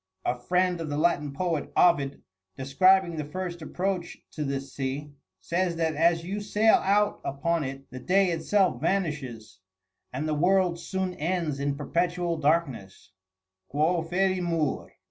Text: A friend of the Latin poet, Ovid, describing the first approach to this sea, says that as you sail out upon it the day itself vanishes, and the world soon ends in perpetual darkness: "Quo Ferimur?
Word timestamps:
A 0.25 0.33
friend 0.39 0.81
of 0.81 0.89
the 0.89 0.97
Latin 0.97 1.31
poet, 1.31 1.71
Ovid, 1.77 2.23
describing 2.57 3.17
the 3.17 3.23
first 3.23 3.61
approach 3.61 4.17
to 4.31 4.43
this 4.43 4.73
sea, 4.73 5.13
says 5.39 5.75
that 5.75 5.93
as 5.95 6.23
you 6.25 6.41
sail 6.41 6.77
out 6.77 7.21
upon 7.23 7.63
it 7.63 7.87
the 7.91 7.99
day 7.99 8.31
itself 8.31 8.81
vanishes, 8.81 9.59
and 10.11 10.27
the 10.27 10.33
world 10.33 10.79
soon 10.79 11.13
ends 11.13 11.59
in 11.59 11.75
perpetual 11.75 12.37
darkness: 12.37 13.11
"Quo 13.67 14.01
Ferimur? 14.01 14.89